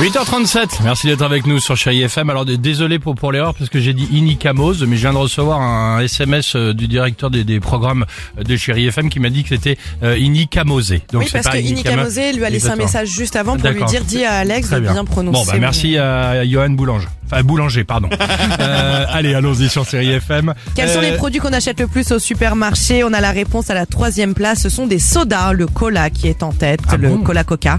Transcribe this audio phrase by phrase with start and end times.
[0.00, 2.30] 8h37, merci d'être avec nous sur Chéri FM.
[2.30, 5.60] Alors désolé pour, pour l'erreur parce que j'ai dit Inicamose, mais je viens de recevoir
[5.60, 8.06] un SMS euh, du directeur des, des programmes
[8.42, 11.02] de Chéri FM qui m'a dit que c'était euh, Inicamosé.
[11.12, 13.58] Donc oui, parce pas que Inicama- Inika Mosé lui a laissé un message juste avant
[13.58, 14.92] pour lui dire dis à Alex de bien.
[14.94, 15.38] bien prononcer.
[15.38, 17.06] Bon, bah merci à Johan Boulange.
[17.32, 18.08] Enfin, Boulanger, pardon.
[18.60, 20.52] Euh, allez, allons-y sur Chéri FM.
[20.74, 23.04] Quels sont Euh, les produits qu'on achète le plus au supermarché?
[23.04, 24.60] On a la réponse à la troisième place.
[24.62, 27.18] Ce sont des sodas, le cola qui est en tête, Ah le bon?
[27.22, 27.78] cola Coca.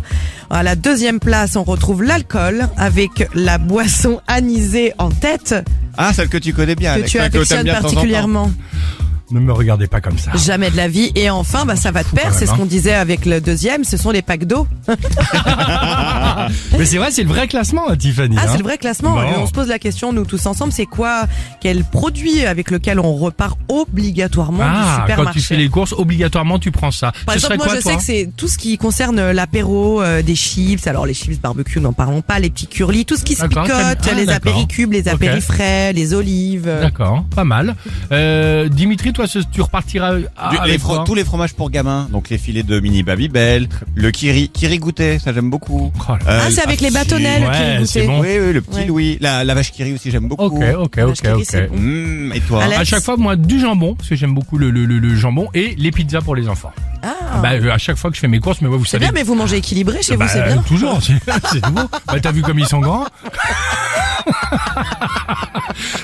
[0.53, 5.55] À la deuxième place, on retrouve l'alcool avec la boisson anisée en tête
[5.97, 6.91] Ah, celle que tu connais bien.
[6.91, 8.51] que Alex, tu celle t'aimes affectionnes bien particulièrement.
[9.31, 10.31] Ne me regardez pas comme ça.
[10.35, 11.11] Jamais de la vie.
[11.15, 12.35] Et enfin, bah, ça va te perdre.
[12.37, 12.57] C'est ce hein.
[12.57, 13.83] qu'on disait avec le deuxième.
[13.83, 14.67] Ce sont les packs d'eau.
[16.77, 18.35] Mais c'est vrai, c'est le vrai classement, euh, Tiffany.
[18.37, 18.49] Ah, hein.
[18.51, 19.15] c'est le vrai classement.
[19.15, 19.21] Bon.
[19.21, 21.25] Et on se pose la question, nous tous ensemble, c'est quoi,
[21.59, 26.59] quel produit avec lequel on repart obligatoirement du supermarché quand tu fais les courses, obligatoirement
[26.59, 27.11] tu prends ça.
[27.25, 30.21] Par Ce exemple, moi quoi, je sais que c'est tout ce qui concerne l'apéro, euh,
[30.21, 30.87] des chips.
[30.87, 32.39] Alors les chips barbecue, n'en parlons pas.
[32.39, 33.69] Les petits curlis, tout ce qui se picote.
[33.71, 36.71] Ah, les apéricubes, les apérifrais, les olives.
[36.81, 37.75] D'accord, pas mal.
[38.11, 41.53] Euh, Dimitri, toi, ce- tu repartiras ah, Du- les avec fro- quoi tous les fromages
[41.53, 45.91] pour gamins, donc les filets de mini Babybel, le kiri, kiri goûté, ça j'aime beaucoup.
[45.97, 46.17] Oh là.
[46.27, 48.11] Euh, Ah, c'est avec les bâtonnets, le ouais, kiri c'est goûté.
[48.13, 48.21] bon.
[48.21, 48.85] Oui, oui, le petit Ouais.
[48.85, 50.43] Louis, la, la vache kiri aussi j'aime beaucoup.
[50.43, 51.69] Ok, ok, La ok, c'est ok.
[51.71, 51.77] bon.
[51.79, 54.69] Mmh, et toi Alex À chaque fois, moi, du jambon, parce que j'aime beaucoup le,
[54.71, 56.71] le, le, le jambon, et les pizzas pour les enfants.
[57.03, 58.91] Ah, Bah, euh, à chaque fois que je fais mes courses, mais ouais, vous c'est
[58.91, 59.05] savez.
[59.05, 60.57] bien, mais vous mangez équilibré chez bah, vous, c'est bien.
[60.63, 61.13] Toujours, c'est
[61.51, 61.87] c'est nouveau.
[62.07, 63.05] Bah, t'as vu comme ils sont grands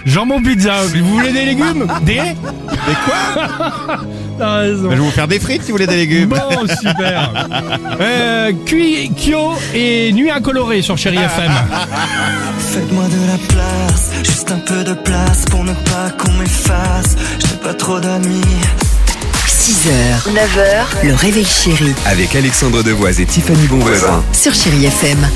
[0.07, 1.85] Jambon pizza, vous voulez des légumes?
[2.03, 2.15] Des?
[2.15, 3.97] Mais quoi?
[4.39, 4.83] T'as raison.
[4.83, 6.29] Je vais vous faire des frites si vous voulez des légumes.
[6.29, 7.33] Bon, super.
[7.99, 11.51] Euh, Cui, Kyo et Nuit incolorée sur Chéri FM.
[12.59, 17.15] Faites-moi de la place, juste un peu de place pour ne pas qu'on m'efface.
[17.39, 18.41] J'ai pas trop d'amis.
[19.47, 24.23] 6h, 9h, le réveil chéri Avec Alexandre Devoise et Tiffany Bonvoisin.
[24.31, 25.27] sur Chérie FM.